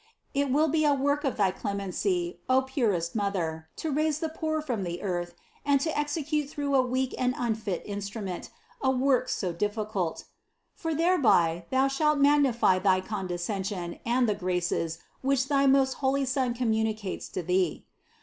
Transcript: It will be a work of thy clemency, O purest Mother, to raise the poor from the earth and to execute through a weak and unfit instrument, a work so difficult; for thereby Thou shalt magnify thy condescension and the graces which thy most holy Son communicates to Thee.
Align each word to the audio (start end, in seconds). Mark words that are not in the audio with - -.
It 0.33 0.49
will 0.49 0.67
be 0.67 0.83
a 0.83 0.95
work 0.95 1.23
of 1.23 1.37
thy 1.37 1.51
clemency, 1.51 2.39
O 2.49 2.63
purest 2.63 3.13
Mother, 3.13 3.69
to 3.75 3.91
raise 3.91 4.17
the 4.17 4.29
poor 4.29 4.59
from 4.59 4.81
the 4.81 4.99
earth 5.03 5.35
and 5.63 5.79
to 5.79 5.95
execute 5.95 6.49
through 6.49 6.73
a 6.73 6.81
weak 6.81 7.13
and 7.19 7.35
unfit 7.37 7.83
instrument, 7.85 8.49
a 8.81 8.89
work 8.89 9.29
so 9.29 9.53
difficult; 9.53 10.25
for 10.73 10.95
thereby 10.95 11.65
Thou 11.69 11.87
shalt 11.87 12.17
magnify 12.17 12.79
thy 12.79 12.99
condescension 12.99 13.99
and 14.03 14.27
the 14.27 14.33
graces 14.33 14.97
which 15.21 15.47
thy 15.49 15.67
most 15.67 15.93
holy 16.01 16.25
Son 16.25 16.55
communicates 16.55 17.29
to 17.29 17.43
Thee. 17.43 17.85